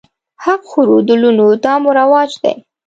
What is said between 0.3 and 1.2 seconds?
حق خورو د